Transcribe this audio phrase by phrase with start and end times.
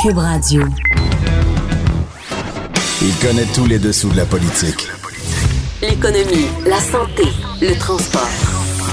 [0.00, 0.62] Cube Radio.
[3.02, 4.86] Il connaît tous les dessous de la politique.
[5.82, 7.24] L'économie, la santé,
[7.60, 8.28] le transport.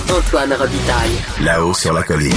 [0.09, 1.11] Antoine Robitaille.
[1.43, 2.33] Là-haut sur la colline.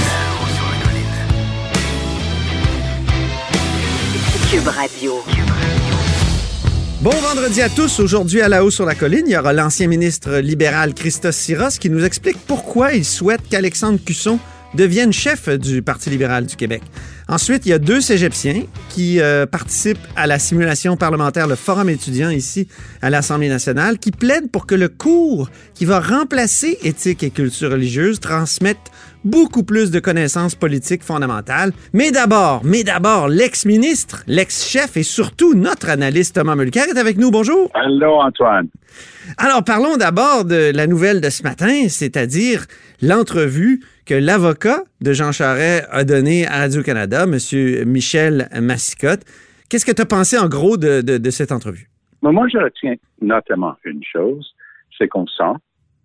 [4.51, 5.13] Cube Radio.
[7.01, 7.99] Bon vendredi à tous.
[7.99, 11.79] Aujourd'hui, à la haut sur la colline, il y aura l'ancien ministre libéral Christos Siros
[11.79, 14.37] qui nous explique pourquoi il souhaite qu'Alexandre Cusson
[14.75, 16.83] devienne chef du Parti libéral du Québec.
[17.29, 21.87] Ensuite, il y a deux cégepiens qui euh, participent à la simulation parlementaire, le Forum
[21.87, 22.67] étudiant ici
[23.03, 27.69] à l'Assemblée nationale, qui plaident pour que le cours qui va remplacer éthique et culture
[27.69, 28.79] religieuse transmette
[29.23, 31.71] beaucoup plus de connaissances politiques fondamentales.
[31.93, 37.31] Mais d'abord, mais d'abord, l'ex-ministre, l'ex-chef et surtout notre analyste Thomas Mulcair est avec nous.
[37.31, 37.69] Bonjour.
[37.73, 38.67] Allô, Antoine.
[39.37, 42.65] Alors, parlons d'abord de la nouvelle de ce matin, c'est-à-dire
[43.01, 47.37] l'entrevue que l'avocat de Jean Charest a donnée à Radio-Canada, M.
[47.85, 49.21] Michel Massicotte.
[49.69, 51.89] Qu'est-ce que tu as pensé en gros de, de, de cette entrevue?
[52.23, 54.55] Moi, je retiens notamment une chose,
[54.97, 55.53] c'est qu'on sent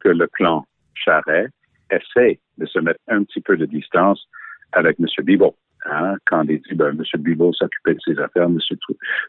[0.00, 1.50] que le clan Charest
[1.90, 4.26] essaie de se mettre un petit peu de distance
[4.72, 5.06] avec M.
[5.24, 5.56] Bibot.
[5.86, 7.02] Hein, quand il dit ben, M.
[7.22, 8.58] Bibot s'occupait de ses affaires, M.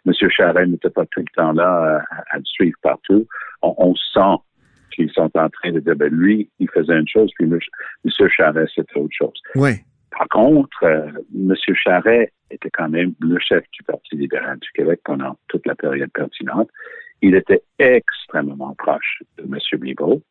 [0.05, 3.27] Monsieur Charest n'était pas tout le temps là à, à le suivre partout.
[3.61, 4.41] On, on sent
[4.93, 7.59] qu'ils sont en train de dire ben, lui, il faisait une chose, puis M.
[8.29, 9.41] Charest, c'était autre chose.
[9.55, 9.83] Ouais.
[10.17, 11.53] Par contre, euh, M.
[11.75, 16.11] Charest était quand même le chef du Parti libéral du Québec pendant toute la période
[16.13, 16.69] pertinente.
[17.21, 19.57] Il était extrêmement proche de M.
[19.79, 20.21] Bibot.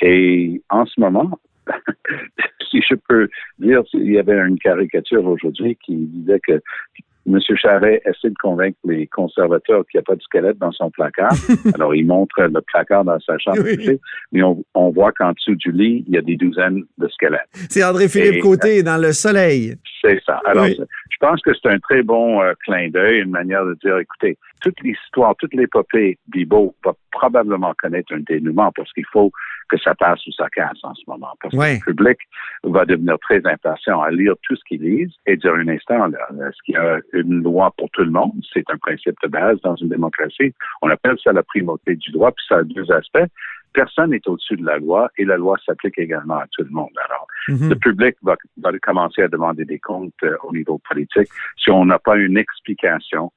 [0.00, 1.38] Et en ce moment,
[2.70, 6.60] si je peux dire, il y avait une caricature aujourd'hui qui disait que
[7.30, 7.38] M.
[7.56, 11.32] Charret essaie de convaincre les conservateurs qu'il n'y a pas de squelette dans son placard.
[11.74, 14.00] Alors, il montre le placard dans sa chambre, Oui.
[14.32, 17.40] mais on, on voit qu'en dessous du lit, il y a des douzaines de squelettes.
[17.68, 19.74] C'est André-Philippe Côté dans Le Soleil.
[20.00, 20.40] C'est ça.
[20.46, 20.78] Alors, Oui.
[20.78, 24.38] je pense que c'est un très bon euh, clin d'œil, une manière de dire, écoutez,
[24.60, 29.30] toute l'histoire, toute l'épopée Bibo va probablement connaître un dénouement parce qu'il faut
[29.68, 31.32] que ça passe ou ça casse en ce moment.
[31.40, 31.78] Parce Ouais.
[31.80, 32.18] que le public
[32.64, 36.62] va devenir très impatient à lire tout ce qu'il lise et dire un instant, est-ce
[36.64, 38.32] qu'il y a une loi pour tout le monde?
[38.52, 40.54] C'est un principe de base dans une démocratie.
[40.82, 43.30] On appelle ça la primauté du droit, puis ça a deux aspects.
[43.74, 46.90] Personne n'est au-dessus de la loi et la loi s'applique également à tout le monde.
[47.04, 47.68] Alors, Mhm.
[47.70, 51.84] le public va, va commencer à demander des comptes euh, au niveau politique si on
[51.84, 53.30] n'a pas une explication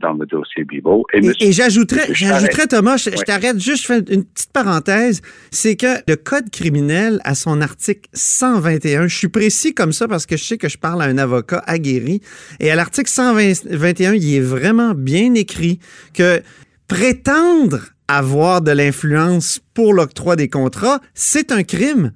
[0.00, 1.06] dans le dossier Bibo.
[1.12, 5.76] Et, Et, j'ajouterais, j'ajouterais, Thomas, je, je t'arrête juste, je fais une petite parenthèse, c'est
[5.76, 10.36] que le Code criminel, à son article 121, je suis précis comme ça parce que
[10.36, 12.20] je sais que je parle à un avocat aguerri,
[12.60, 15.78] et à l'article 121, il est vraiment bien écrit
[16.14, 16.40] que
[16.88, 22.12] prétendre avoir de l'influence pour l'octroi des contrats, c'est un crime.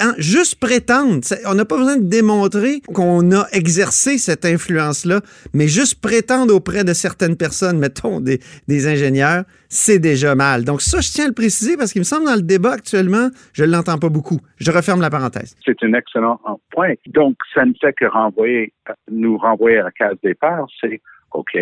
[0.00, 1.20] Hein, juste prétendre.
[1.46, 5.20] On n'a pas besoin de démontrer qu'on a exercé cette influence-là,
[5.52, 10.64] mais juste prétendre auprès de certaines personnes, mettons des, des ingénieurs, c'est déjà mal.
[10.64, 13.28] Donc ça, je tiens à le préciser parce qu'il me semble dans le débat actuellement,
[13.52, 14.40] je ne l'entends pas beaucoup.
[14.56, 15.56] Je referme la parenthèse.
[15.64, 16.40] c'est un excellent
[16.70, 16.94] point.
[17.06, 18.72] Donc, ça ne fait que renvoyer,
[19.10, 20.66] nous renvoyer à la case départ.
[20.80, 21.00] C'est
[21.32, 21.56] OK,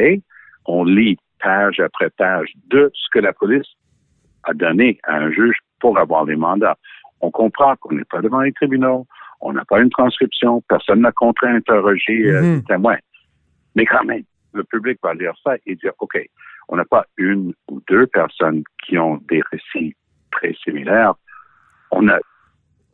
[0.64, 3.66] on lit page après page de ce que la police
[4.44, 6.78] a donné à un juge pour avoir les mandats.
[7.22, 9.06] On comprend qu'on n'est pas devant les tribunaux,
[9.40, 12.54] on n'a pas une transcription, personne n'a contre-interrogé euh, Mhm.
[12.56, 12.98] les témoins.
[13.74, 14.22] Mais quand même,
[14.52, 16.18] le public va lire ça et dire, OK,
[16.68, 19.94] on n'a pas une ou deux personnes qui ont des récits
[20.30, 21.14] très similaires.
[21.90, 22.18] On a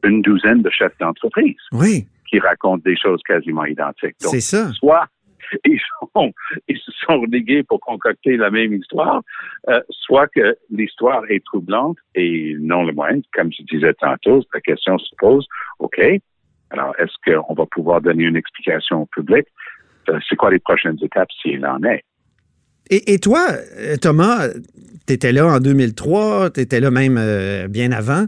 [0.05, 4.17] une douzaine de chefs d'entreprise Oui, qui racontent des choses quasiment identiques.
[4.23, 4.71] Donc, c'est ça.
[4.75, 5.07] soit
[5.65, 9.23] ils, se sont ligués pour concocter la même histoire,
[9.69, 13.23] euh, soit que l'histoire est troublante et non le moindre.
[13.33, 15.47] Comme je disais tantôt, la question se pose,
[15.79, 16.01] OK,
[16.71, 19.47] alors est-ce qu'on va pouvoir donner une explication au public?
[20.09, 22.05] Euh, c'est quoi les prochaines étapes s'il en est?
[22.91, 24.49] Et, toi, euh, Thomas,
[25.07, 27.21] tu étais là en 2003, tu étais là même
[27.69, 28.25] bien avant.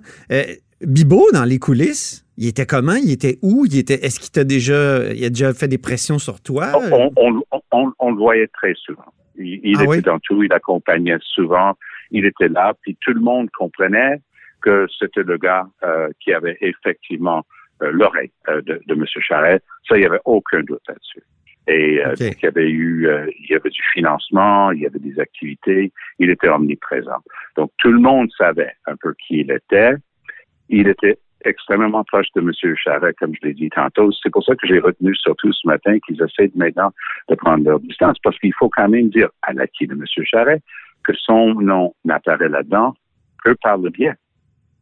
[0.83, 2.95] Bibo, dans les coulisses, il était comment?
[2.95, 3.67] Il était où?
[3.67, 6.73] Il était, est-ce qu'il t'a déjà, il a déjà fait des pressions sur toi?
[6.75, 9.05] On, on- on- on le voyait très souvent.
[9.37, 10.03] Il, il Ah était oui?
[10.03, 11.77] dans tout, il accompagnait souvent,
[12.11, 14.21] il était là, puis tout le monde comprenait
[14.63, 17.45] que c'était le gars euh, qui avait effectivement
[17.83, 19.05] euh, l'oreille euh, de, de M.
[19.21, 19.63] Charest.
[19.87, 21.23] Ça, il n'y avait aucun doute là-dessus.
[21.69, 22.19] Et euh, Ok.
[22.21, 23.09] donc, il y avait eu,
[23.39, 27.21] il y avait du financement, il y avait des activités, il était omniprésent.
[27.57, 29.93] Donc, tout le monde savait un peu qui il était.
[30.69, 32.53] Il était extrêmement proche de M.
[32.77, 34.11] Charret, comme je l'ai dit tantôt.
[34.13, 36.93] C'est pour ça que j'ai retenu surtout ce matin qu'ils essaient maintenant
[37.29, 40.05] de prendre leur distance, parce qu'il faut quand même dire à l'acquis de M.
[40.25, 40.61] Charret
[41.05, 42.95] que son nom n'apparaît là-dedans
[43.45, 44.15] que par le biais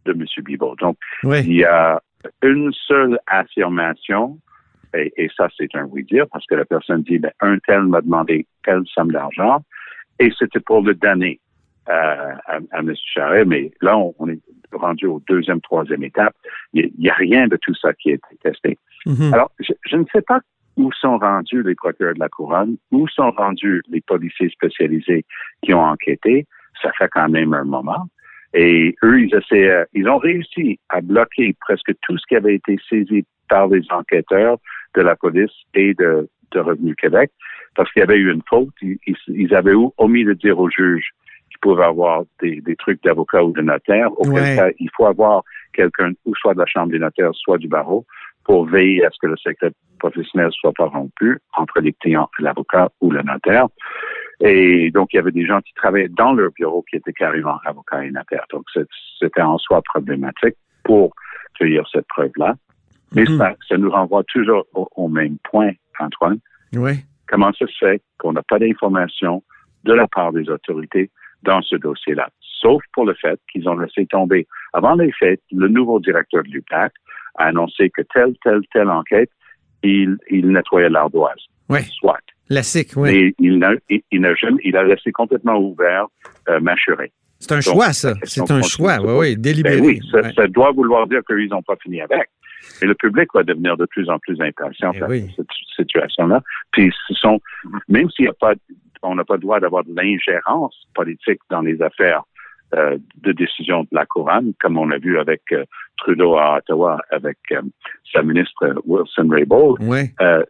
[0.04, 0.24] de M.
[0.44, 0.74] Bibot.
[0.76, 1.40] Donc, Oui.
[1.46, 2.00] il y a
[2.42, 4.38] une seule affirmation,
[4.94, 8.00] et, et ça, c'est un oui-dire, parce que la personne dit, ben, un tel m'a
[8.00, 9.62] demandé telle somme d'argent,
[10.18, 11.38] et c'était pour le donner
[11.88, 12.92] euh, à, à M.
[13.14, 14.38] Charret, mais là, on, on est
[14.72, 16.34] rendu au deuxième, troisième étape.
[16.74, 18.78] Il n'y a rien de tout ça qui a été testé.
[19.06, 19.32] Mhm.
[19.32, 20.40] Alors, je, je ne sais pas
[20.76, 25.24] où sont rendus les procureurs de la couronne, où sont rendus les policiers spécialisés
[25.62, 26.46] qui ont enquêté.
[26.82, 28.06] Ça fait quand même un moment.
[28.54, 32.76] Et eux, ils essaient, ils ont réussi à bloquer presque tout ce qui avait été
[32.88, 34.58] saisi par les enquêteurs
[34.94, 37.30] de la police et de, de Revenu Québec,
[37.74, 38.68] parce qu'il y avait eu une faute.
[38.80, 41.10] Ils, ils- ils avaient omis de dire au juge
[41.60, 44.10] pouvaient avoir des, des trucs d'avocat ou de notaire.
[44.18, 44.56] Auquel Ouais.
[44.56, 48.04] cas, il faut avoir quelqu'un, ou soit de la Chambre des notaires, soit du barreau,
[48.44, 52.42] pour veiller à ce que le secret professionnel soit pas rompu entre les clients et
[52.42, 53.66] l'avocat ou le notaire.
[54.40, 57.58] Et donc, il y avait des gens qui travaillaient dans leur bureau qui étaient carrément
[57.64, 58.44] avocats et notaires.
[58.50, 58.64] Donc,
[59.18, 60.54] c'était en soi problématique
[60.84, 61.12] pour
[61.58, 62.54] cueillir cette preuve-là.
[63.14, 63.38] Mais Mhm.
[63.38, 66.38] ça, ça nous renvoie toujours au, au même point, Antoine.
[66.74, 66.92] Oui.
[67.26, 69.42] Comment ça se fait qu'on n'a pas d'informations
[69.84, 71.10] de la part des autorités
[71.42, 72.28] dans ce dossier-là?
[72.40, 76.48] Sauf pour le fait qu'ils ont laissé tomber, avant les faits, le nouveau directeur de
[76.48, 76.92] l'UPAC
[77.36, 79.30] a annoncé que telle, telle, telle enquête,
[79.82, 81.38] il, il nettoyait l'ardoise.
[81.68, 81.80] Oui.
[81.84, 82.18] Soit.
[82.48, 83.10] La SIC, oui.
[83.12, 86.06] Mais il n'a, il, il n'a jamais, il a laissé complètement ouvert
[86.48, 86.58] euh.
[87.40, 88.14] C'est un Donc, choix, ça.
[88.24, 89.18] C'est un choix, oui, poser.
[89.18, 89.80] oui, délibéré.
[89.80, 90.32] Ben oui, ça, Ouais.
[90.34, 92.28] ça doit vouloir dire qu'ils n'ont pas fini avec.
[92.82, 95.26] Et le public va devenir de plus en plus impatient Eh face oui.
[95.30, 95.46] à cette
[95.76, 96.42] situation-là.
[96.72, 97.40] Puis ce sont,
[97.88, 98.54] même s'il n'y a pas,
[99.02, 102.22] on n'a pas le droit d'avoir de l'ingérence politique dans les affaires
[102.74, 105.64] euh, de décision de la couronne, comme on a vu avec euh,
[105.96, 107.62] Trudeau à Ottawa, avec euh,
[108.12, 109.78] sa ministre euh, Wilson Raybould.
[109.80, 110.10] Oui.
[110.20, 110.44] Euh,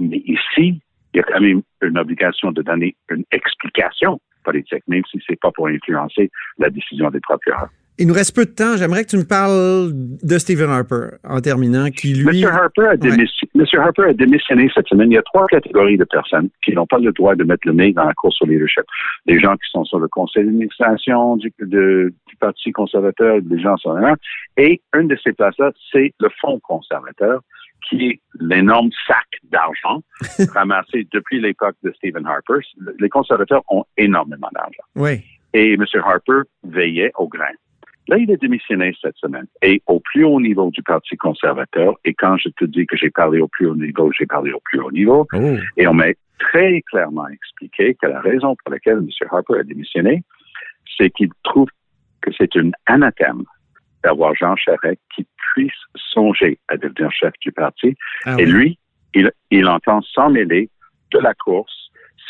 [0.00, 0.80] mais ici,
[1.14, 5.38] il y a quand même une obligation de donner une explication politique, même si c'est
[5.38, 7.68] pas pour influencer la décision des procureurs.
[7.98, 8.76] Il nous reste peu de temps.
[8.76, 12.42] J'aimerais que tu me parles de Stephen Harper en terminant, qui lui.
[12.44, 12.50] M.
[12.50, 15.10] Harper, a démission- Monsieur Harper a démissionné cette semaine.
[15.10, 17.74] Il y a trois catégories de personnes qui n'ont pas le droit de mettre le
[17.74, 18.84] nez dans la course au leadership.
[19.26, 23.76] Les gens qui sont sur le conseil d'administration du, de- du Parti conservateur, des gens
[23.76, 24.16] sur là.
[24.56, 27.40] Et une de ces places-là, c'est le Fonds conservateur,
[27.88, 30.02] qui est l'énorme sac d'argent
[30.54, 32.64] ramassé depuis l'époque de Stephen Harper.
[32.98, 35.20] Les conservateurs ont énormément d'argent Oui.
[35.52, 35.84] et M.
[36.04, 37.52] Harper veillait au grain.
[38.08, 39.46] Là, il est démissionné cette semaine.
[39.62, 43.10] Et au plus haut niveau du Parti conservateur, et quand je te dis que j'ai
[43.10, 45.56] parlé au plus haut niveau, j'ai parlé au plus haut niveau, Oh.
[45.76, 46.06] et on m'a
[46.38, 49.08] très clairement expliqué que la raison pour laquelle M.
[49.30, 50.24] Harper a démissionné,
[50.98, 51.68] c'est qu'il trouve
[52.20, 53.44] que c'est une anathème
[54.02, 55.24] d'avoir Jean Charest qui
[55.54, 57.96] puisse songer à devenir chef du parti.
[58.24, 58.50] Ah Et oui.
[58.52, 58.78] lui,
[59.14, 60.70] il, il entend s'en mêler
[61.12, 61.81] de la course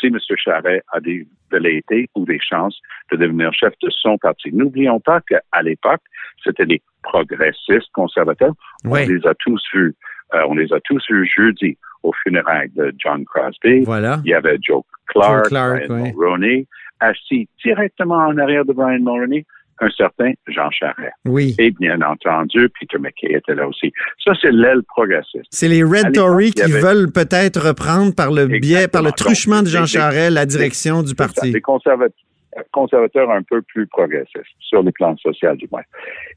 [0.03, 0.17] si M.
[0.37, 2.79] Charret a des velléités ou des chances
[3.11, 4.51] de devenir chef de son parti.
[4.51, 6.01] N'oublions pas qu'à l'époque,
[6.43, 8.53] c'était les progressistes conservateurs.
[8.83, 9.01] Oui.
[9.05, 9.95] On les a tous vus.
[10.33, 13.81] euh, on les a tous vus jeudi au funérailles de John Crosby.
[13.85, 14.19] Voilà.
[14.25, 16.13] Il y avait Joe Clark, Joe Clark, Brian oui.
[16.13, 16.67] Mulroney,
[16.99, 19.45] assis directement en arrière de Brian Mulroney,
[19.79, 21.13] un certain Jean Charest.
[21.25, 21.55] Oui.
[21.59, 23.91] Et bien entendu, Peter McKay était là aussi.
[24.23, 25.45] Ça, c'est l'aile progressiste.
[25.49, 29.61] C'est les Red Tories qui avait- veulent peut-être reprendre par le biais, par le truchement
[29.61, 31.51] de Jean les- Charest la direction du parti.
[31.51, 32.15] Des conservateurs,
[32.71, 35.81] conservateurs un peu plus progressistes, sur le plan social du moins.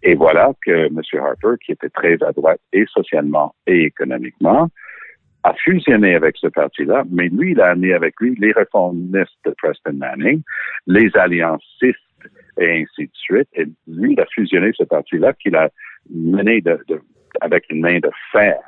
[0.03, 1.01] Et voilà que M.
[1.15, 4.69] Harper, qui était très à droite et socialement et économiquement,
[5.45, 9.55] a fusionné avec ce parti-là, mais lui, il a amené avec lui les réformistes de
[9.63, 10.43] Preston Manning,
[10.89, 12.01] les alliancistes
[12.59, 13.49] et ainsi de suite.
[13.55, 15.69] Et lui, il a fusionné ce parti-là qu'il a
[16.13, 17.01] mené de, de-
[17.41, 18.59] avec une main de fer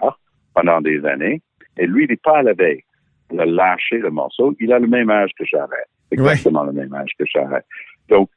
[0.55, 1.41] pendant des années.
[1.77, 2.83] Et lui, il n'est pas à la veille
[3.31, 4.55] de lâcher le morceau.
[4.61, 5.89] Il a le même âge que Charest.
[6.11, 7.67] Exactement le même âge que Charest.
[8.09, 8.31] Donc,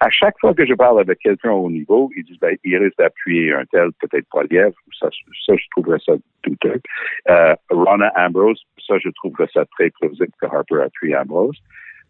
[0.00, 2.98] à chaque fois que je parle avec quelqu'un au niveau, ils disent, ben, il risque
[2.98, 4.76] d'appuyer un tel, peut-être pas Lièvre.
[5.00, 5.08] Ça,
[5.46, 6.12] ça, je trouverais ça
[6.44, 6.80] douteux.
[7.28, 11.58] Euh, Ronna Ambrose, ça, je trouverais ça très plausible que Harper appuie Ambrose.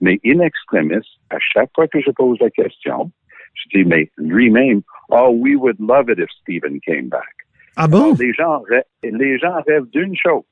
[0.03, 3.11] Mais in extremis, à chaque fois que je pose la question,
[3.55, 7.35] je dis, mais lui-même, oh, we would love it if Stephen came back.
[7.77, 8.03] Ah bon?
[8.03, 8.63] Alors, les gens,
[9.03, 10.43] les gens rêvent d'une chose.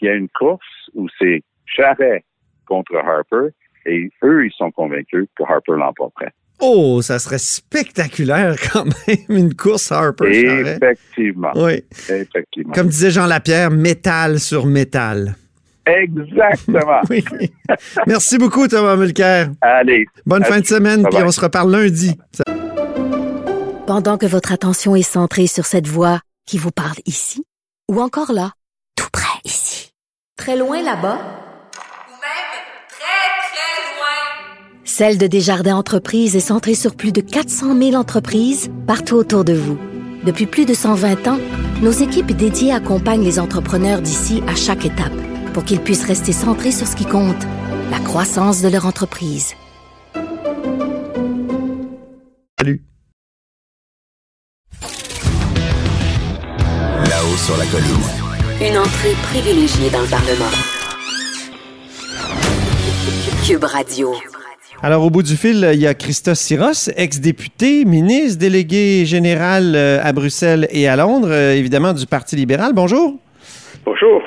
[0.00, 2.24] Il y a une course où c'est Charret
[2.66, 3.54] contre Harper
[3.86, 6.32] et eux, ils sont convaincus que Harper l'emporterait.
[6.60, 10.30] Oh, ça serait spectaculaire quand même, une course Harper.
[10.30, 11.52] Effectivement.
[11.56, 11.84] Oui.
[12.08, 12.72] Effectivement.
[12.72, 15.34] Comme disait Jean Lapierre, métal sur métal.
[15.86, 17.00] Exactement.
[17.10, 17.24] Oui.
[18.06, 19.50] Merci beaucoup, Thomas Mulcair.
[19.60, 20.06] Allez.
[20.26, 22.16] Bonne fin de semaine, puis on se reparle lundi.
[23.86, 27.44] Pendant que votre attention est centrée sur cette voix qui vous parle ici,
[27.90, 28.52] ou encore là,
[28.96, 29.92] tout près ici,
[30.38, 32.52] très loin là-bas, ou même
[32.88, 34.84] très, très loin.
[34.84, 39.54] Celle de Desjardins Entreprises est centrée sur plus de 400 000 entreprises partout autour de
[39.54, 39.78] vous.
[40.24, 41.38] Depuis plus de 120 ans,
[41.82, 45.12] nos équipes dédiées accompagnent les entrepreneurs d'ici à chaque étape
[45.52, 47.42] pour qu'ils puissent rester centrés sur ce qui compte,
[47.90, 49.54] la croissance de leur entreprise.
[52.58, 52.82] Salut.
[57.10, 58.22] Là-haut sur la colline.
[58.60, 60.50] Une entrée privilégiée dans le Parlement.
[63.44, 64.14] Cube Radio.
[64.84, 70.00] Alors, au bout du fil, il y a Christos Syros, ex-député, ministre, délégué général euh,
[70.02, 72.72] à Bruxelles et à Londres, euh, évidemment, du Parti libéral.
[72.72, 73.16] Bonjour.
[73.84, 74.22] Bonjour.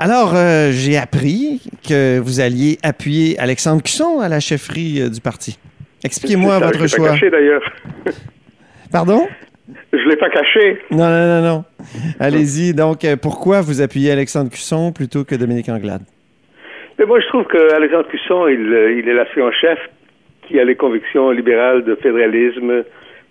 [0.00, 5.20] Alors, euh, j'ai appris que vous alliez appuyer Alexandre Cusson à la chefferie euh, du
[5.20, 5.58] parti.
[6.04, 7.06] Expliquez-moi votre je l'ai choix.
[7.06, 7.72] pas caché d'ailleurs.
[8.92, 9.26] Pardon?
[9.92, 10.80] Je l'ai pas caché.
[10.92, 11.64] Non, non, non, non.
[12.20, 12.74] Allez-y.
[12.74, 16.02] Donc, euh, pourquoi vous appuyez Alexandre Cusson plutôt que Dominique Anglade?
[16.96, 19.80] Mais moi, je trouve que Alexandre Cusson, il, il est l'assuyant-chef
[20.46, 22.84] qui a les convictions libérales de fédéralisme,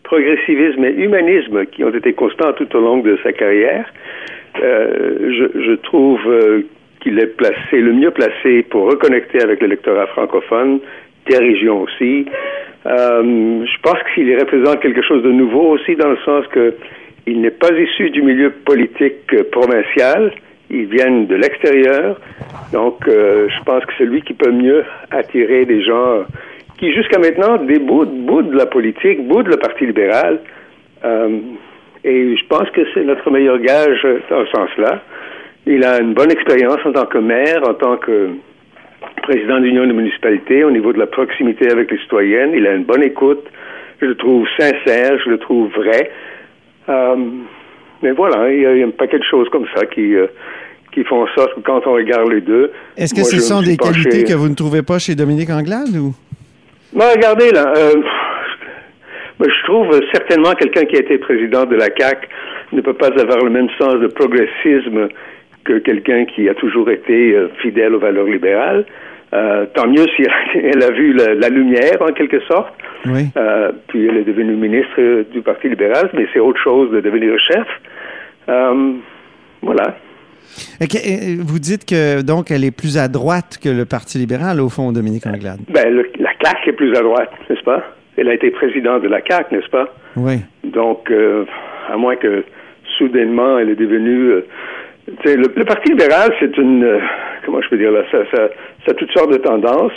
[0.04, 3.86] progressivisme et humanisme qui ont été constants tout au long de sa carrière.
[4.62, 6.62] Euh, je, je trouve euh,
[7.02, 10.80] qu'il est placé, le mieux placé pour reconnecter avec l'électorat francophone,
[11.30, 12.26] des régions aussi.
[12.86, 16.76] Euh, je pense qu'il représente quelque chose de nouveau aussi dans le sens que
[17.26, 20.32] il n'est pas issu du milieu politique euh, provincial.
[20.70, 22.20] Ils viennent de l'extérieur.
[22.72, 26.24] Donc, euh, je pense que c'est lui qui peut mieux attirer des gens
[26.78, 30.40] qui, jusqu'à maintenant, déboudent, boudent la politique, boudent le Parti libéral.
[31.04, 31.40] Euh,
[32.08, 35.02] et je pense que c'est notre meilleur gage euh, dans ce sens-là.
[35.66, 38.30] Il a une bonne expérience en tant que maire, en tant que
[39.24, 42.52] président d'union de municipalité, au niveau de la proximité avec les citoyennes.
[42.56, 43.44] Il a une bonne écoute.
[44.02, 46.10] Je le trouve sincère, je le trouve vrai.
[46.90, 47.16] Euh,
[48.02, 50.16] mais voilà, il y, a, il y a un paquet de choses comme ça qui,
[50.16, 50.28] euh,
[50.94, 52.72] qui font en sorte que quand on regarde les deux.
[52.96, 55.50] Est-ce que moi, ce sont des penché- qualités que vous ne trouvez pas chez Dominique
[55.50, 56.14] Anglade ou?
[56.94, 57.74] Non, regardez, là.
[57.76, 57.94] euh,
[59.40, 62.28] moi, je trouve euh, certainement quelqu'un qui a été président de la CAC
[62.74, 65.08] ne peut pas avoir le même sens de progressisme
[65.64, 68.86] que quelqu'un qui a toujours été euh, fidèle aux valeurs libérales.
[69.34, 70.24] Euh, tant mieux si
[70.56, 72.74] elle a vu la, la lumière, en quelque sorte.
[73.06, 73.26] Oui.
[73.38, 77.38] Euh, puis elle est devenue ministre du Parti libéral, mais c'est autre chose de devenir
[77.40, 77.68] chef.
[78.50, 78.94] Euh,
[79.62, 79.98] voilà.
[81.40, 84.92] Vous dites que donc elle est plus à droite que le Parti libéral, au fond,
[84.92, 85.60] Dominique Anglade.
[85.70, 87.84] Ben, le- la CAC est plus à droite, n'est-ce pas?
[88.18, 89.94] Elle a été présidente de la CAC, n'est-ce pas?
[90.16, 90.38] Oui.
[90.64, 91.46] Donc, euh,
[91.90, 92.44] à moins que
[92.98, 94.32] soudainement elle est devenue.
[94.32, 94.42] euh,
[95.26, 96.84] le, le Parti libéral, c'est une.
[96.84, 97.00] euh,
[97.46, 98.50] comment je peux dire là ça, ça,
[98.86, 99.92] ça a toutes sortes de tendances,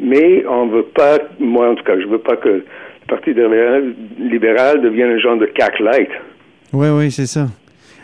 [0.00, 1.18] mais on veut pas.
[1.38, 2.64] Moi, en tout cas, je veux pas que le
[3.06, 6.10] Parti libéral, libéral devienne un genre de CAC light.
[6.72, 7.46] Oui, oui, c'est ça.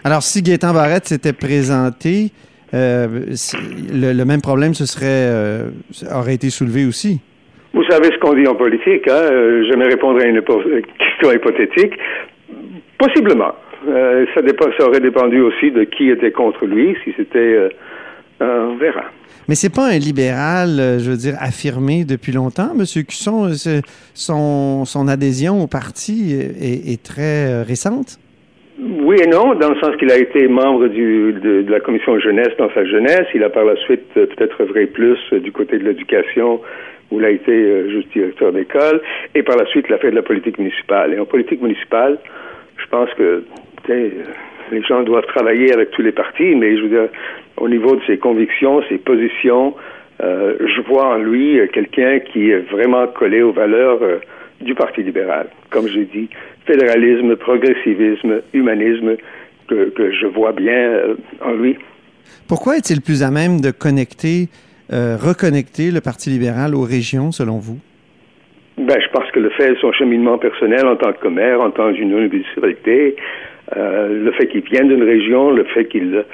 [0.05, 2.31] Alors, si Gaétan Barrette s'était présenté,
[2.73, 5.65] le, le même problème se serait,
[6.13, 7.21] aurait été soulevé aussi.
[7.75, 9.13] Vous savez ce qu'on dit en politique, hein?
[9.33, 11.95] euh, Je vais répondre à une question hypothétique.
[12.99, 13.53] Possiblement.
[13.89, 17.39] Euh, ça, dépend, ça aurait dépendu aussi de qui était contre lui, si c'était...
[17.39, 17.69] euh,
[18.43, 19.05] euh, on verra.
[19.49, 22.85] Mais c'est pas un libéral, euh, je veux dire, affirmé depuis longtemps, M.
[23.07, 23.51] Cusson?
[24.15, 28.19] Son, son adhésion au parti est, est très récente?
[28.81, 32.19] Oui et non, dans le sens qu'il a été membre du, de, de la commission
[32.19, 33.27] jeunesse dans sa jeunesse.
[33.35, 36.61] Il a par la suite peut-être œuvré plus du côté de l'éducation,
[37.11, 39.01] où il a été euh, juste directeur d'école,
[39.35, 41.15] et par la suite il a fait de la politique municipale.
[41.15, 42.19] Et en politique municipale,
[42.77, 43.45] je pense que
[43.91, 44.11] euh,
[44.73, 47.09] les gens doivent travailler avec tous les partis, mais je veux dire,
[47.57, 49.75] au niveau de ses convictions, ses positions,
[50.23, 54.01] euh, je vois en lui quelqu'un qui est vraiment collé aux valeurs
[54.61, 55.49] du Parti libéral.
[55.71, 56.29] Comme j'ai dit,
[56.67, 59.17] fédéralisme, progressivisme, humanisme,
[59.69, 61.01] que, je vois bien
[61.41, 61.77] en lui.
[62.49, 64.49] Pourquoi est-il plus à même de connecter,
[64.93, 67.79] euh, reconnecter le Parti libéral aux régions, selon vous?
[68.77, 71.71] Ben, je pense que le fait de son cheminement personnel en tant que maire, en
[71.71, 73.17] tant qu'une municipalité,
[73.77, 76.25] euh, le fait qu'il vienne d'une région, le fait qu'il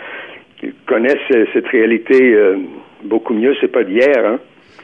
[0.58, 2.56] qu'il connaisse euh, cette réalité euh,
[3.04, 4.38] beaucoup mieux, c'est pas d'hier, hein.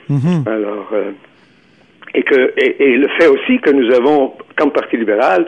[0.08, 0.44] Mhm.
[0.46, 1.10] Alors, euh,
[2.14, 5.46] et que et, et le fait aussi que nous avons, comme Parti libéral,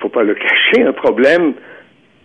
[0.00, 0.34] faut pas le
[0.74, 1.54] cacher, un problème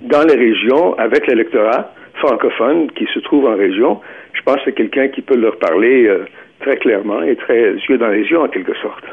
[0.02, 4.00] dans les régions avec l'électorat francophone qui se trouve en région.
[4.34, 6.26] Je pense que c'est quelqu'un qui peut leur parler euh,
[6.60, 9.04] très clairement et très yeux dans les yeux en quelque sorte.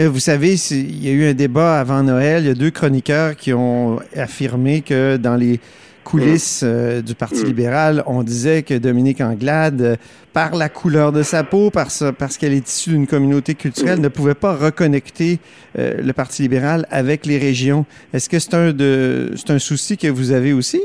[0.00, 2.42] Euh, Vous savez, il y a eu un débat avant Noël.
[2.44, 5.60] Il y a deux chroniqueurs qui ont affirmé que dans les
[6.02, 7.46] coulisses euh, du Parti Mm.
[7.46, 9.96] libéral, on disait que Dominique Anglade, euh,
[10.32, 14.02] par la couleur de sa peau, parce, parce qu'elle est issue d'une communauté culturelle, Mm.
[14.02, 15.38] ne pouvait pas reconnecter
[15.78, 17.84] euh, le Parti libéral avec les régions.
[18.14, 20.80] Est-ce que c'est un, de, c'est un souci que vous avez aussi?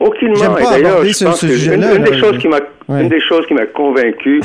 [0.00, 0.56] Aucunement.
[0.58, 3.02] Et d'ailleurs, je pense ce que une, des choses qui m'a Ouais.
[3.02, 4.40] une des choses qui m'a convaincu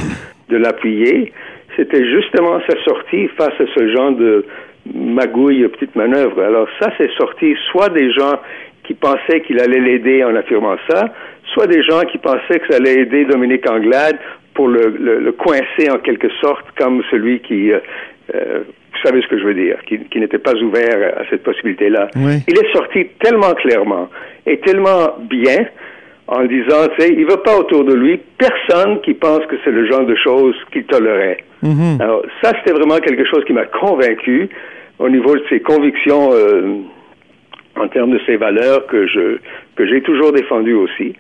[0.50, 1.34] de l'appuyer,
[1.76, 4.46] c'était justement sa sortie face à ce genre de
[4.94, 6.44] magouille, petite manœuvre.
[6.44, 8.40] Alors ça, c'est sorti soit des gens
[8.84, 11.12] qui pensaient qu'il allait l'aider en affirmant ça,
[11.54, 14.20] soit des gens qui pensaient que ça allait aider Dominique Anglade
[14.54, 17.80] pour le, le- le coincer en quelque sorte comme celui qui, euh,
[18.36, 18.60] euh,
[18.96, 22.10] vous savez ce que je veux dire, qui, qui n'était pas ouvert à cette possibilité-là.
[22.16, 22.44] Oui.
[22.48, 24.10] Il est sorti tellement clairement
[24.46, 25.68] et tellement bien
[26.28, 29.72] en disant, tu sais, il veut pas autour de lui personne qui pense que c'est
[29.72, 31.44] le genre de choses qu'il tolérait.
[31.62, 32.02] Mhm.
[32.02, 34.50] Alors, ça, c'était vraiment quelque chose qui m'a convaincu
[34.98, 36.78] au niveau de ses convictions euh,
[37.76, 39.38] en termes de ses valeurs que je
[39.76, 41.16] que j'ai toujours défendues aussi.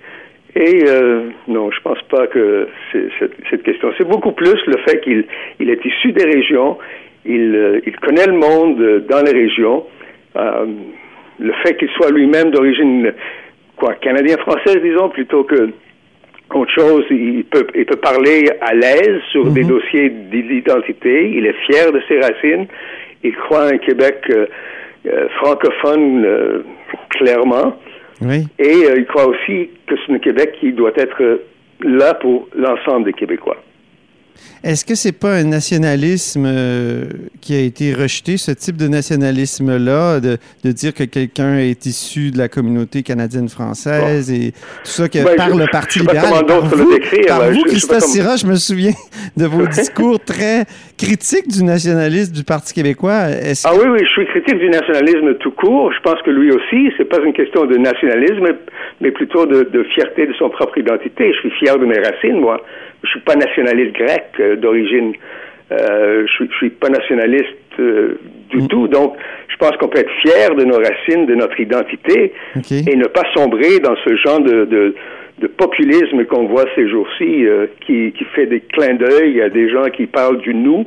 [0.55, 3.91] Et euh, non, je pense pas que c'est cette, cette question.
[3.97, 5.25] C'est beaucoup plus le fait qu'il
[5.59, 6.77] il est issu des régions,
[7.25, 9.85] il, euh, il connaît le monde euh, dans les régions,
[10.35, 10.65] euh,
[11.39, 13.11] le fait qu'il soit lui-même d'origine
[13.75, 15.69] quoi canadien-française, disons, plutôt que
[16.53, 21.31] autre chose, il peut, il peut parler à l'aise sur des dossiers d'identité.
[21.31, 22.67] Il est fier de ses racines.
[23.23, 24.45] Il croit à un Québec euh,
[25.07, 26.63] euh, francophone euh,
[27.09, 27.75] clairement.
[28.21, 28.45] Oui.
[28.59, 31.41] Et il croit aussi que c'est un Québec qui doit être
[31.81, 33.57] là pour l'ensemble des Québécois.
[34.63, 37.03] Est-ce que c'est pas un nationalisme euh,
[37.41, 42.31] qui a été rejeté, ce type de nationalisme-là, de, de dire que quelqu'un est issu
[42.31, 44.57] de la communauté canadienne-française et tout
[44.91, 46.29] ça, que Ben, par je- le Parti libéral.
[46.31, 48.93] par d'autres le vous, décrire, par vous, Je- Christophe Syrah, je me souviens
[49.37, 50.65] de vos discours très
[50.97, 53.29] critiques du nationalisme du Parti québécois.
[53.29, 55.91] Est-ce Ah oui, oui, je suis critique du nationalisme tout court.
[55.93, 58.47] Je pense que lui aussi, c'est pas une question de nationalisme,
[59.01, 61.31] mais plutôt de, de fierté de son propre identité.
[61.33, 62.61] Je suis fier de mes racines, moi.
[63.05, 65.13] Je suis pas nationaliste grec euh, d'origine.
[65.71, 68.87] Euh, je, je suis pas nationaliste euh, du tout.
[68.87, 69.15] Donc,
[69.47, 72.33] je pense qu'on peut être fier de nos racines, de notre identité,
[72.87, 74.95] et ne pas sombrer dans ce genre de, de,
[75.39, 79.69] de populisme qu'on voit ces jours-ci, euh, qui, qui fait des clins d'œil à des
[79.69, 80.85] gens qui parlent du nous,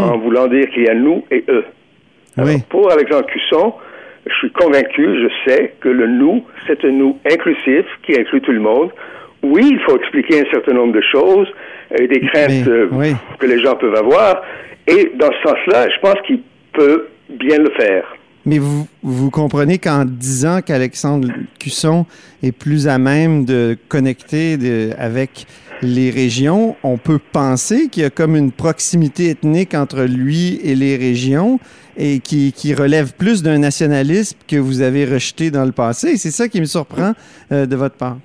[0.00, 1.64] en voulant dire qu'il y a nous et eux.
[2.36, 2.56] Alors, Oui.
[2.70, 3.74] Pour Alexandre Cusson,
[4.26, 8.52] je suis convaincu, je sais que le nous, c'est un nous inclusif qui inclut tout
[8.52, 8.90] le monde.
[9.44, 11.46] Oui, il faut expliquer un certain nombre de choses
[11.98, 13.12] et des craintes Mais, euh, oui.
[13.38, 14.42] que les gens peuvent avoir.
[14.86, 16.40] Et dans ce sens-là, je pense qu'il
[16.72, 18.04] peut bien le faire.
[18.46, 21.28] Mais vous, vous comprenez qu'en disant qu'Alexandre
[21.58, 22.04] Cusson
[22.42, 25.46] est plus à même de connecter de- avec
[25.82, 30.74] les régions, on peut penser qu'il y a comme une proximité ethnique entre lui et
[30.74, 31.58] les régions
[31.96, 36.08] et qui, qui relève plus d'un nationalisme que vous avez rejeté dans le passé.
[36.12, 37.12] Et c'est ça qui me surprend
[37.52, 38.18] euh, de votre part.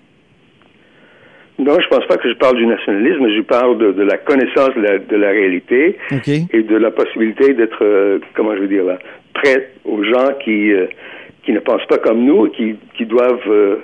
[1.59, 4.69] Non, je pense pas que je parle du nationalisme, je parle de, de la connaissance
[4.75, 5.97] de la, de la réalité
[6.53, 8.97] et de la possibilité d'être, euh, comment je veux dire là,
[9.33, 10.87] prêt aux gens qui euh,
[11.45, 13.77] qui ne pensent pas comme nous et qui, qui doivent euh,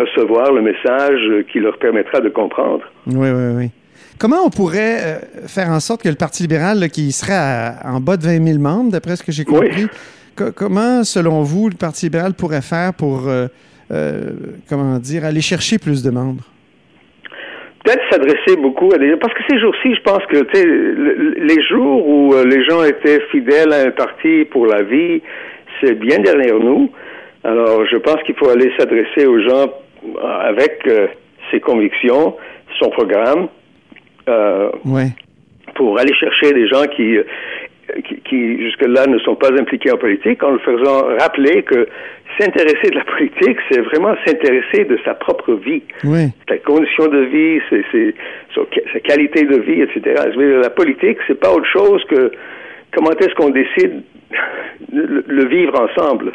[0.00, 1.20] recevoir le message
[1.52, 2.82] qui leur permettra de comprendre.
[3.06, 3.70] Oui, oui, oui.
[4.18, 8.00] Comment on pourrait faire en sorte que le Parti libéral, là, qui serait à- en
[8.00, 9.54] bas de 20 000 membres, d'après ce que j'ai Oui.
[9.68, 9.86] compris,
[10.36, 13.28] co- comment, selon vous, le Parti libéral pourrait faire pour,
[14.68, 16.44] comment dire, aller chercher plus de membres?
[17.84, 20.46] Peut-être s'adresser beaucoup à des parce que ces jours-ci, je pense que
[21.38, 25.22] les jours où euh, les gens étaient fidèles à un parti pour la vie,
[25.80, 26.90] c'est bien derrière nous.
[27.42, 29.66] Alors, je pense qu'il faut aller s'adresser aux gens
[30.22, 31.06] avec euh,
[31.50, 32.36] ses convictions,
[32.78, 33.48] son programme,
[34.28, 34.70] euh,
[35.74, 37.24] pour aller chercher des gens qui, euh,
[38.06, 41.86] qui, qui, jusque-là ne sont pas impliqués en politique, en leur faisant rappeler que
[42.38, 46.28] s'intéresser de la politique, c'est vraiment s'intéresser de sa propre vie Oui.
[46.48, 47.60] sa condition de vie,
[48.54, 50.22] son- sa qualité de vie, etc.
[50.62, 52.30] La politique, c'est pas autre chose que
[52.94, 54.02] comment est-ce qu'on décide
[54.92, 56.32] de le, le vivre ensemble.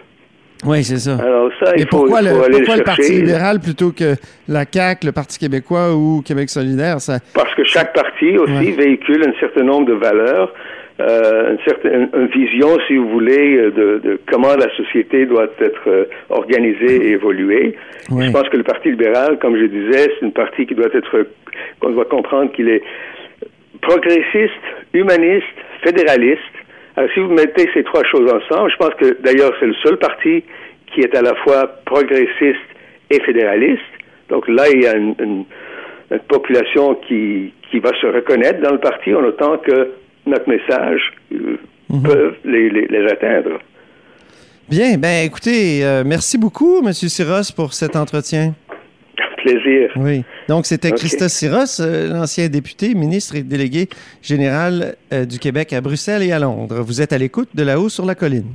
[0.65, 1.15] Oui, c'est ça.
[1.21, 3.59] Alors ça, Et il faut, pourquoi, il le, faut aller pourquoi le le Parti libéral
[3.59, 4.15] plutôt que
[4.47, 6.99] la CAQ, le Parti québécois ou Québec solidaire?
[7.01, 7.19] Ça...
[7.33, 8.71] Parce que chaque parti aussi Ouais.
[8.71, 10.53] véhicule un certain nombre de valeurs,
[10.99, 15.47] euh, une certaine une vision, si vous voulez, euh, de, de comment la société doit
[15.60, 17.75] être euh, organisée et évoluer.
[18.10, 21.27] Je pense que le Parti libéral, comme je disais, c'est une partie qui doit être,
[21.79, 22.81] qu'on doit comprendre qu'il est
[23.81, 24.53] progressiste,
[24.93, 25.45] humaniste,
[25.84, 26.41] fédéraliste.
[26.95, 29.97] Alors, si vous mettez ces trois choses ensemble, je pense que d'ailleurs c'est le seul
[29.97, 30.43] parti
[30.93, 32.67] qui est à la fois progressiste
[33.10, 33.81] et fédéraliste.
[34.29, 35.45] Donc là, il y a une, une-
[36.12, 39.89] une population qui, qui va se reconnaître dans le parti en autant que
[40.25, 41.01] notre message
[41.33, 41.57] euh,
[42.03, 43.59] peuvent les, les, les atteindre.
[44.67, 46.91] Bien, ben écoutez, euh, merci beaucoup, M.
[46.91, 48.55] Siros, pour cet entretien.
[49.38, 49.91] Plaisir.
[49.97, 50.23] Oui.
[50.49, 50.91] Donc, c'était.
[50.91, 53.89] Christa Siros, euh, l'ancien député, ministre et délégué
[54.23, 56.81] général euh, du Québec à Bruxelles et à Londres.
[56.81, 58.49] Vous êtes à l'écoute de là-haut sur la colline.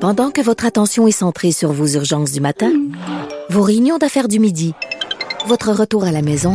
[0.00, 2.72] Pendant que votre attention est centrée sur vos urgences du matin,
[3.50, 4.72] vos réunions d'affaires du midi,
[5.46, 6.54] votre retour à la maison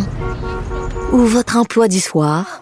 [1.13, 2.61] ou votre emploi du soir,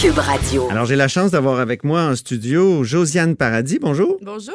[0.00, 0.68] Cube Radio.
[0.70, 4.54] Alors, j'ai la chance d'avoir avec moi en studio Josiane Paradis, bonjour, Bonjour.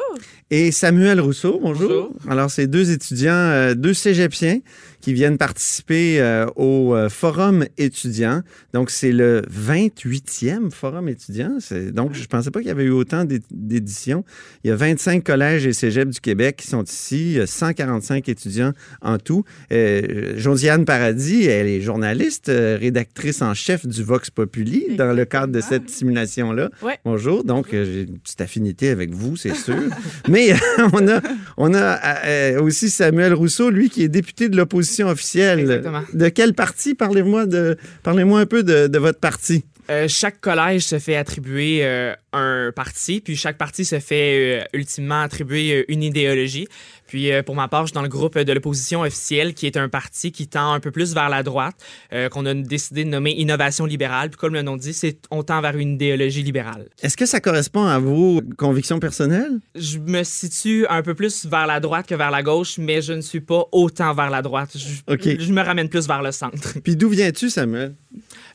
[0.50, 1.88] et Samuel Rousseau, bonjour.
[1.88, 2.12] Bonjour.
[2.28, 4.58] Alors, c'est deux étudiants, euh, deux cégepiens
[5.00, 8.42] qui viennent participer euh, au euh, Forum étudiant.
[8.74, 11.58] Donc, c'est le 28e Forum étudiant.
[11.92, 14.24] Donc, je pensais pas qu'il y avait eu autant d'é- d'éditions.
[14.64, 17.46] Il y a 25 collèges et cégeps du Québec qui sont ici, Il y a
[17.46, 19.44] 145 étudiants en tout.
[19.72, 25.24] Euh, Josiane Paradis, elle est journaliste, euh, rédactrice en chef du Vox Populi dans le
[25.24, 26.70] cadre de cette simulation-là.
[26.82, 26.98] Ouais.
[27.04, 27.44] Bonjour.
[27.44, 29.76] Donc, euh, j'ai une petite affinité avec vous, c'est sûr.
[30.28, 30.54] Mais
[30.92, 31.20] on a,
[31.56, 35.60] on a aussi Samuel Rousseau, lui, qui est député de l'opposition officielle.
[35.60, 36.02] Exactement.
[36.12, 36.94] De quel parti?
[36.94, 39.64] Parlez-moi de, parlez-moi un peu de, de votre parti.
[39.90, 44.64] Euh, chaque collège se fait attribuer euh, un parti, puis chaque parti se fait euh,
[44.78, 46.68] ultimement attribuer une idéologie.
[47.10, 49.76] Puis euh, pour ma part, je suis dans le groupe de l'opposition officielle, qui est
[49.76, 51.74] un parti qui tend un peu plus vers la droite,
[52.12, 54.30] euh, qu'on a décidé de nommer Innovation libérale.
[54.30, 56.86] Puis comme le nom dit, c'est on tend vers une idéologie libérale.
[57.02, 59.58] Est-ce que ça correspond à vos convictions personnelles?
[59.74, 63.12] Je me situe un peu plus vers la droite que vers la gauche, mais je
[63.12, 64.70] ne suis pas autant vers la droite.
[64.76, 66.78] Je, me ramène plus vers le centre.
[66.84, 67.96] Puis d'où viens-tu, Samuel?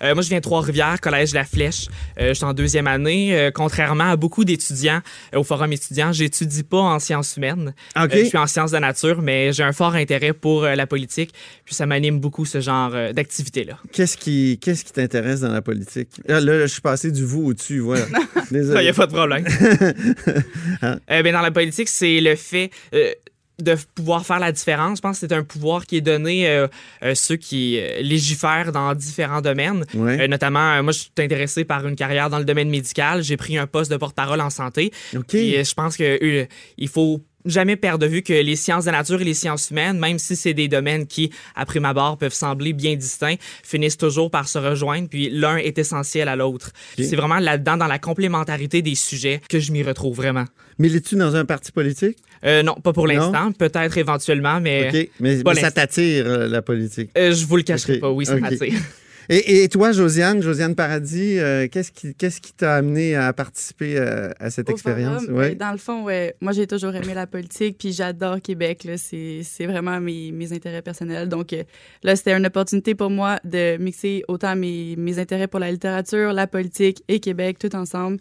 [0.04, 1.88] Euh, moi, je viens de Trois-Rivières, Collège La Flèche.
[2.20, 3.38] Euh, je suis en deuxième année.
[3.38, 5.02] Euh, contrairement à beaucoup d'étudiants
[5.34, 7.74] au Forum étudiant, j'étudie pas en sciences humaines.
[7.96, 8.12] OK.
[8.14, 11.34] Je suis en sciences de nature, mais j'ai un fort intérêt pour euh, la politique.
[11.66, 13.78] Puis ça m'anime beaucoup, ce genre euh, d'activité-là.
[13.92, 16.10] Qu'est-ce qui, qu'est-ce qui t'intéresse dans la politique?
[16.28, 18.06] Ah, Là, là, je suis passé du vous au tu, voilà.
[18.52, 19.46] Il n'y a pas de problème.
[20.82, 21.00] Hein?
[21.10, 23.12] Euh, ben, dans la politique, c'est le fait euh,
[23.62, 24.98] de pouvoir faire la différence.
[24.98, 26.68] Je pense que c'est un pouvoir qui est donné euh,
[27.04, 29.86] euh, ceux qui euh, légifèrent dans différents domaines.
[29.94, 30.22] Ouais.
[30.22, 33.24] Euh, notamment, moi, je suis intéressé par une carrière dans le domaine médical.
[33.24, 34.92] J'ai pris un poste de porte-parole en santé.
[35.16, 36.46] Euh, je pense euh,
[36.78, 39.70] il faut jamais perdre de vue que les sciences de la nature et les sciences
[39.72, 43.98] humaines, même si c'est des domaines qui, à prime abord, peuvent sembler bien distincts, finissent
[43.98, 46.72] toujours par se rejoindre, puis l'un est essentiel à l'autre.
[46.98, 50.46] C'est vraiment là-dedans, dans la complémentarité des sujets, que je m'y retrouve vraiment.
[50.78, 52.18] Milites-tu dans un parti politique?
[52.44, 55.10] Euh, non, pas pour l'instant, peut-être éventuellement, mais OK.
[55.20, 57.10] Mais, pas mais ça t'attire, euh, la politique?
[57.18, 58.74] euh, je vous le cacherai pas, oui, ça m'attire.
[59.30, 63.98] Et, et toi, Josiane, Josiane Paradis, euh, qu'est-ce qui qu'est-ce qui t'a amené à participer
[63.98, 65.24] euh, à cette Au expérience?
[65.24, 65.50] forum, Ouais.
[65.50, 68.84] ben, dans le fond, ouais, moi, j'ai toujours aimé la politique, puis j'adore Québec.
[68.84, 68.96] là.
[68.98, 71.28] C'est vraiment mes, mes intérêts personnels.
[71.30, 71.64] Donc, euh,
[72.04, 76.34] là, c'était une opportunité pour moi de mixer autant mes, mes intérêts pour la littérature,
[76.34, 78.18] la politique et Québec, tout ensemble.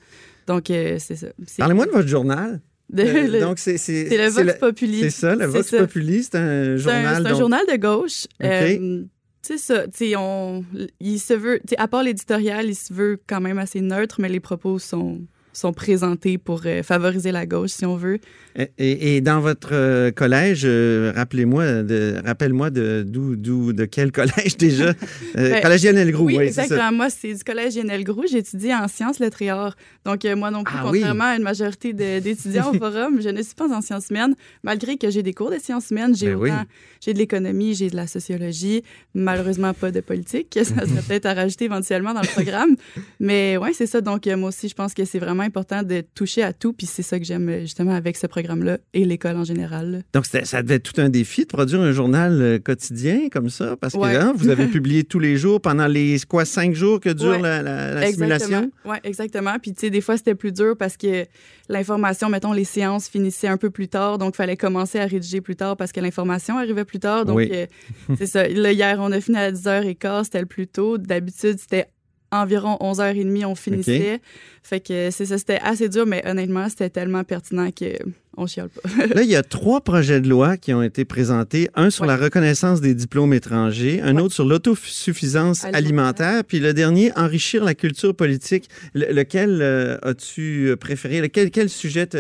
[0.46, 1.28] Donc, euh, c'est ça.
[1.58, 2.60] Parlez-moi de votre journal.
[2.98, 5.00] Euh, le- Donc, c'est le Vox Populi.
[5.00, 5.70] C'est ça, le Vox.
[5.70, 7.22] Populi, c'est un C'est un, journal.
[7.24, 8.24] c'est un journal de gauche.
[8.42, 8.46] OK.
[8.46, 9.02] Euh,
[9.44, 9.86] c'est ça.
[9.88, 10.64] tu sais, On,
[11.00, 14.40] il se veut, à part l'éditorial, il se veut quand même assez neutre, mais les
[14.40, 15.20] propos sont,
[15.54, 18.18] sont présentés pour euh, favoriser la gauche, si on veut.
[18.56, 23.84] Et, et- et dans votre euh, collège, euh, rappelez-moi, de, rappelle-moi de d'où, d'où, de
[23.86, 24.92] quel collège déjà?
[25.34, 26.62] Ben, collège Lionel Groux, oui, oui, c'est ça.
[26.64, 26.92] exactement.
[26.92, 28.24] Moi, c'est du collège Lionel Groux.
[28.30, 29.76] J'étudie en sciences lettres et arts.
[30.04, 30.98] Donc, moi non plus, Ah oui.
[31.00, 34.34] contrairement à une majorité de- d'étudiants au forum, je ne suis pas en sciences humaines,
[34.62, 36.14] malgré que j'ai des cours de sciences humaines.
[36.14, 36.50] J'ai Ben oui.
[36.50, 36.62] autant,
[37.00, 38.82] j'ai de l'économie, j'ai de la sociologie,
[39.14, 40.58] malheureusement pas de politique.
[40.62, 42.76] Ça serait peut-être à rajouter éventuellement dans le programme.
[43.20, 44.00] Mais ouais, c'est ça.
[44.00, 46.72] Donc, moi aussi, je pense que c'est vraiment important de toucher à tout.
[46.72, 50.02] Puis c'est ça que j'aime justement avec ce programme-là et l'école en général.
[50.12, 53.76] Donc, ça devait être tout un défi de produire un journal euh, quotidien comme ça,
[53.76, 54.16] parce que Ouais.
[54.16, 57.40] hein, vous avez publié tous les jours pendant les quoi, cinq jours que dure Ouais.
[57.40, 58.70] la, la- la simulation?
[58.84, 59.54] Oui, exactement.
[59.60, 61.26] Puis, tu sais, des fois, c'était plus dur parce que
[61.68, 64.18] l'information, mettons, les séances finissaient un peu plus tard.
[64.18, 67.24] Donc, il fallait commencer à rédiger plus tard parce que l'information arrivait plus tard.
[67.24, 67.48] Donc, Oui.
[67.52, 67.66] euh,
[68.18, 68.46] c'est ça.
[68.48, 70.24] Là, hier, on a fini à 10h15.
[70.24, 70.98] C'était le plus tôt.
[70.98, 71.86] D'habitude, c'était
[72.42, 74.20] environ 11h30, on finissait.
[74.62, 77.96] Fait que c'est ça, c'était assez dur, mais honnêtement, c'était tellement pertinent que
[78.36, 79.06] on chiale pas.
[79.14, 81.68] Là, il y a trois projets de loi qui ont été présentés.
[81.74, 85.86] Un sur la reconnaissance des diplômes étrangers, un autre sur l'autosuffisance Alimentaire.
[85.86, 86.44] alimentaire.
[86.44, 88.68] puis le dernier, enrichir la culture politique.
[88.94, 91.20] Le- lequel euh, as-tu préféré?
[91.20, 92.18] Lequel, quel sujet t'a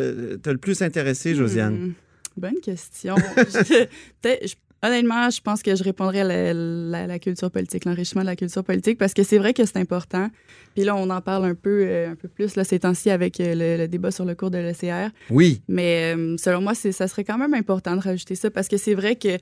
[0.52, 1.74] le plus intéressé, Josiane?
[1.74, 1.92] Hmm,
[2.36, 3.16] bonne question.
[3.36, 3.86] Je-
[4.24, 4.54] je-
[4.86, 8.36] honnêtement, je pense que je répondrais à la, la- la culture politique, l'enrichissement de la
[8.36, 10.28] culture politique, parce que c'est vrai que c'est important.
[10.74, 13.40] Puis là, on en parle un peu, euh, un peu plus là, ces temps-ci avec
[13.40, 15.10] euh, le, le débat sur le cours de l'ECR.
[15.30, 15.62] Oui.
[15.68, 18.94] Mais euh, selon moi, ça serait quand même important de rajouter ça parce que c'est
[18.94, 19.38] vrai que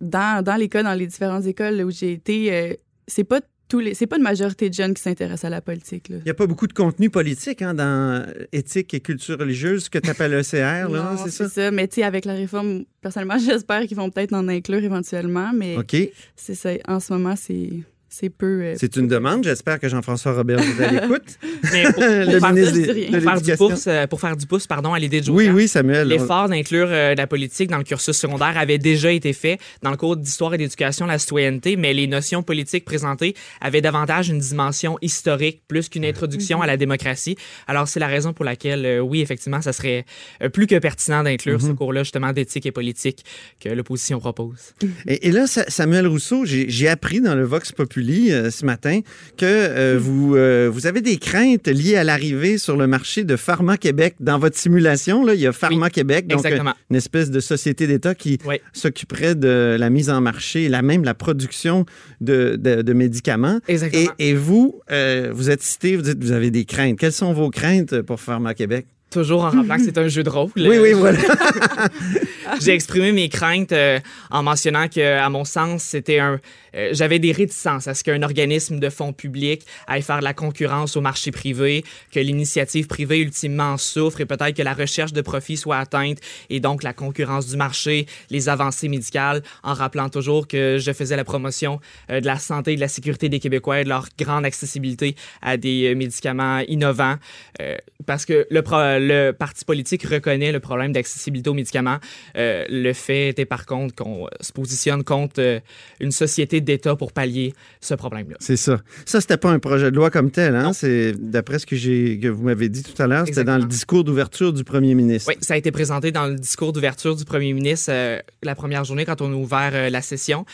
[0.00, 3.40] dans, dans les cas, dans les différentes écoles où j'ai été, c'est pas
[3.74, 6.08] tous les, c'est pas une majorité de jeunes qui s'intéressent à la politique.
[6.08, 6.18] Là.
[6.18, 9.90] Il n'y a pas beaucoup de contenu politique hein, dans éthique et culture religieuse, ce
[9.90, 11.48] que tu appelles ECR, là, c'est ça?
[11.48, 11.70] c'est ça.
[11.72, 15.50] Mais tu sais, avec la réforme, personnellement, j'espère qu'ils vont peut-être en inclure éventuellement.
[15.52, 15.96] Mais OK.
[16.36, 16.70] c'est ça.
[16.86, 17.70] En ce moment, c'est,
[18.16, 18.62] c'est peu.
[18.62, 19.44] euh, C'est une demande.
[19.44, 21.38] J'espère que Jean-François Robert est à l'écoute.
[21.72, 23.68] Mais pour, Le pour faire, ministre de- des- de pour faire du l'Éducation.
[23.70, 26.08] pouce, euh, pour faire du pouce pardon, à l'idée de Oui, oui, Samuel.
[26.08, 29.96] L'effort d'inclure euh, la politique dans le cursus secondaire avait déjà été fait dans le
[29.96, 34.96] cours d'histoire et d'éducation, la citoyenneté, mais les notions politiques présentées avaient davantage une dimension
[35.02, 37.36] historique plus qu'une introduction à la démocratie.
[37.66, 40.04] Alors, c'est la raison pour laquelle, euh, oui, effectivement, ça serait
[40.42, 43.24] euh, plus que pertinent d'inclure ce cours-là, justement, d'éthique et politique
[43.60, 44.74] que l'opposition propose.
[45.06, 48.64] Et, et là, Sa- Samuel Rousseau, j'ai j'ai appris dans le Vox Populi euh, ce
[48.64, 49.00] matin
[49.36, 53.36] que euh, vous, euh, vous avez des craintes liées à l'arrivée sur le marché de
[53.36, 54.14] Pharma Québec.
[54.20, 56.74] Dans votre simulation, là, il y a Pharma Oui, Québec, donc exactement.
[56.90, 58.56] une espèce de société d'État qui Oui.
[58.72, 61.84] s'occuperait de la mise en marché, la même la production
[62.20, 63.60] de, de- de médicaments.
[63.68, 64.10] Et, Exactement.
[64.18, 66.98] et vous, euh, vous êtes cité, vous dites que vous avez des craintes.
[66.98, 68.86] Quelles sont vos craintes pour Pharma Québec?
[69.10, 70.50] Toujours en rappelant que c'est un jeu de rôle.
[70.56, 71.18] Oui, oui, voilà.
[72.60, 73.98] J'ai exprimé mes craintes euh,
[74.30, 76.40] en mentionnant que, à mon sens, c'était un.
[76.74, 80.34] euh, J'avais des réticences à ce qu'un organisme de fonds publics aille faire de la
[80.34, 85.12] concurrence au marché privé, que l'initiative privée ultimement en souffre et peut-être que la recherche
[85.12, 86.18] de profit soit atteinte
[86.50, 91.16] et donc la concurrence du marché, les avancées médicales, en rappelant toujours que je faisais
[91.16, 91.80] la promotion
[92.10, 95.16] euh, de la santé et de la sécurité des Québécois et de leur grande accessibilité
[95.42, 97.16] à des euh, médicaments innovants.
[97.60, 97.76] euh,
[98.06, 101.98] parce que le, pro- le parti politique reconnaît le problème d'accessibilité aux médicaments.
[102.36, 105.60] Euh, le fait était par contre qu'on se positionne contre euh,
[106.00, 108.36] une société d'État pour pallier ce problème-là.
[108.40, 108.80] C'est ça.
[109.06, 110.56] Ça, c'était pas un projet de loi comme tel.
[110.56, 110.72] Hein?
[110.72, 114.04] C'est d'après ce que, que vous m'avez dit tout à l'heure, c'était dans le discours
[114.04, 115.30] d'ouverture du premier ministre.
[115.32, 118.84] Oui, ça a été présenté dans le discours d'ouverture du premier ministre euh, la première
[118.84, 120.44] journée quand on a ouvert la session.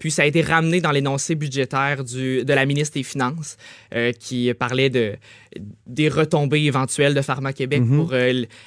[0.00, 3.56] Puis ça a été ramené dans l'énoncé budgétaire du, de la ministre des Finances
[4.18, 5.14] qui parlait de,
[5.86, 7.96] des retombées éventuelles de Pharma Québec Mhm.
[7.96, 8.14] pour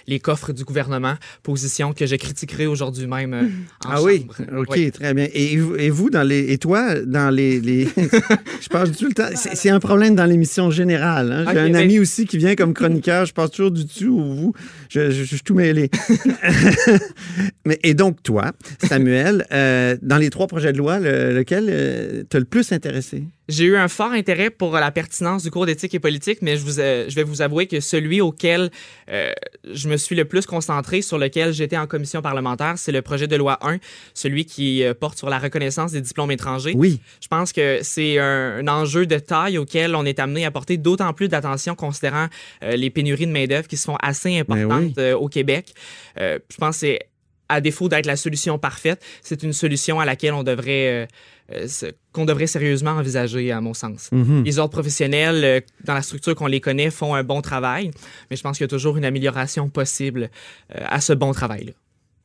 [0.08, 3.42] les coffres du gouvernement, position que je critiquerai aujourd'hui même euh,
[3.86, 4.26] en Ah oui.
[4.56, 4.92] OK, Oui.
[4.92, 5.28] très bien.
[5.34, 7.60] Et, vous- et vous, dans les, et toi, dans les...
[7.60, 7.86] les-
[8.62, 9.28] je passe tout le temps...
[9.36, 11.32] C'est, c'est un problème dans l'émission générale.
[11.32, 11.46] hein.
[11.52, 13.26] J'ai un ben- ami aussi qui vient comme chroniqueur.
[13.26, 14.54] Je passe toujours du dessus ou vous.
[14.90, 15.90] Je, je- je suis tout mêlé.
[17.66, 18.52] Mais, et donc, toi,
[18.84, 23.24] Samuel, euh, dans les trois projets de loi, le- lequel euh, t'a le plus intéressé?
[23.48, 26.64] J'ai eu un fort intérêt pour la pertinence du cours d'éthique et politique, mais je,
[26.64, 28.72] vous, euh, je vais vous avouer que celui auquel
[29.12, 29.32] euh,
[29.72, 32.45] je me suis le plus concentré, sur lequel j'étais en commission parlementaire,
[32.78, 33.78] c'est le projet de loi 1,
[34.14, 36.74] celui qui euh, porte sur la reconnaissance des diplômes étrangers.
[36.76, 37.00] Oui.
[37.22, 40.78] Je pense que c'est un, un enjeu de taille auquel on est amené à porter
[40.78, 42.28] d'autant plus d'attention considérant
[42.64, 45.04] euh, les pénuries de main-d'œuvre qui sont assez importantes oui.
[45.04, 45.74] euh, au Québec.
[46.20, 47.00] Euh, je pense que c'est
[47.48, 51.08] à défaut d'être la solution parfaite, c'est une solution à laquelle on devrait
[51.52, 51.68] euh,
[52.12, 54.10] qu'on devrait sérieusement envisager, à mon sens.
[54.12, 54.44] Mhm.
[54.44, 57.92] Les ordres professionnels, euh, dans la structure qu'on les connaît, font un bon travail,
[58.32, 60.32] mais je pense qu'il y a toujours une amélioration possible
[60.76, 61.74] euh, à ce bon travail-là.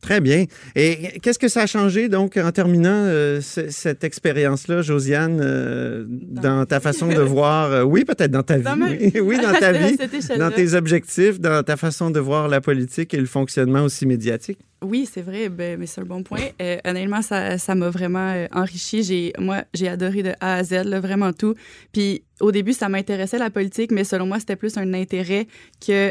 [0.01, 0.47] Très bien.
[0.75, 6.05] Et qu'est-ce que ça a changé, donc, en terminant euh, ce- cette expérience-là, Josiane, euh,
[6.09, 8.89] dans ta façon de voir, euh, oui, peut-être dans ta vie, ma
[9.21, 9.99] oui, dans ta vie,
[10.39, 14.59] dans tes objectifs, dans ta façon de voir la politique et le fonctionnement aussi médiatique.
[14.83, 16.41] Oui, c'est vrai, ben, mais c'est un bon point.
[16.87, 19.03] Honnêtement, ça ça m'a vraiment enrichi.
[19.03, 21.55] J'ai, moi, j'ai adoré de A à Z, là, vraiment tout.
[21.93, 25.47] Puis au début, ça m'intéressait la politique, mais selon moi, c'était plus un intérêt
[25.87, 26.11] que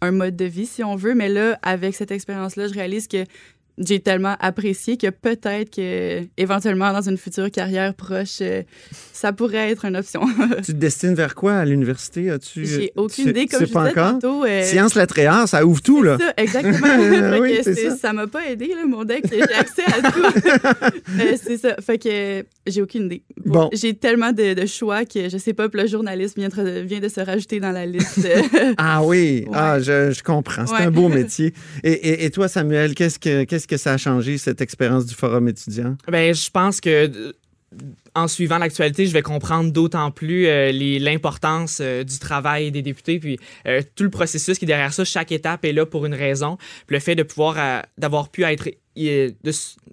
[0.00, 1.14] un mode de vie, si on veut.
[1.14, 3.24] Mais là, avec cette expérience-là, je réalise que
[3.78, 8.62] j'ai tellement apprécié que peut-être que éventuellement dans une future carrière proche, euh,
[9.12, 10.20] ça pourrait être une option.
[10.64, 11.54] tu te destines vers quoi?
[11.56, 12.30] À l'université?
[12.30, 14.12] As-tu, j'ai aucune tu- idée, tu comme sais je pas disais encore?
[14.20, 14.44] tantôt.
[14.44, 16.16] euh, Sciences Latréas, ça ouvre tout, là.
[16.18, 16.86] ça, exactement.
[17.40, 17.60] Oui,
[18.00, 18.12] ça.
[18.12, 19.24] m'a pas aidé, là, mon deck.
[19.30, 20.22] J'ai accès à tout.
[21.18, 21.76] Euh, c'est ça.
[21.80, 23.22] Fait que euh, j'ai aucune idée.
[23.44, 23.70] Bon.
[23.72, 27.08] J'ai tellement de, de choix que je sais pas, le journalisme vient, de- vient de
[27.08, 28.24] se rajouter dans la liste.
[28.24, 29.52] euh, Ah oui, Ouais.
[29.54, 30.66] ah, je, je comprends.
[30.66, 30.82] C'est Ouais.
[30.82, 31.52] un beau métier.
[31.84, 35.14] Et, et- et toi, Samuel, qu'est-ce que, qu'est-ce que ça a changé, cette expérience du
[35.14, 35.96] forum étudiant?
[36.08, 37.32] Ben, je pense que euh,
[38.14, 43.18] en suivant l'actualité, je vais comprendre d'autant plus euh, l'importance euh, du travail des députés,
[43.18, 43.38] puis
[43.94, 45.04] tout le processus qui est derrière ça.
[45.04, 46.58] Chaque étape est là pour une raison.
[46.88, 48.68] Le fait de pouvoir, d'avoir pu être,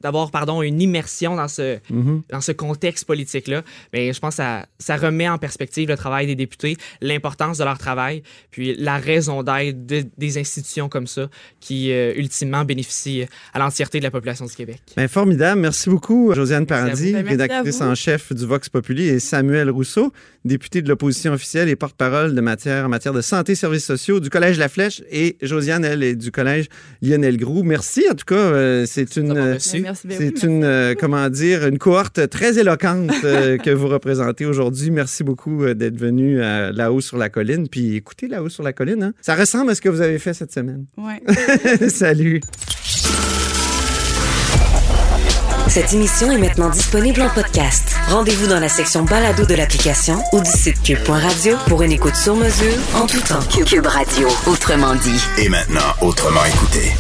[0.01, 2.21] d'avoir pardon une immersion dans ce Mhm.
[2.29, 3.61] dans ce contexte politique là,
[3.93, 7.63] mais je pense que ça, ça remet en perspective le travail des députés, l'importance de
[7.63, 13.25] leur travail, puis la raison d'être de- des institutions comme ça qui euh, ultimement bénéficient
[13.53, 14.81] à l'entièreté de la population du Québec.
[14.95, 15.61] Ben, formidable.
[15.61, 17.11] Merci beaucoup, Josiane Paradis.
[17.13, 20.11] Ben, merci rédactrice en chef du Vox Populi, et Samuel Rousseau,
[20.45, 24.19] député de l'opposition officielle et porte-parole de matière, en matière de santé et services sociaux
[24.19, 26.67] du Collège La Flèche, et Josiane, elle, est du Collège
[27.01, 27.63] Lionel Groux.
[27.63, 28.35] Merci, en tout cas.
[28.35, 29.35] euh, c'est une...
[29.35, 34.91] euh, C'est une, euh, comment dire, une cohorte très éloquente euh, que vous représentez aujourd'hui.
[34.91, 37.67] Merci beaucoup euh, d'être venu à là-haut sur la colline.
[37.67, 39.13] Puis écoutez là-haut sur la colline, hein.
[39.21, 40.85] ça ressemble à ce que vous avez fait cette semaine.
[40.97, 41.21] Ouais.
[41.89, 42.41] Salut.
[45.69, 47.95] Cette émission est maintenant disponible en podcast.
[48.09, 52.35] Rendez-vous dans la section balado de l'application ou du site cube.radio pour une écoute sur
[52.35, 53.39] mesure en tout temps.
[53.65, 55.19] Cube Radio, autrement dit.
[55.41, 56.91] Et maintenant, autrement écouté.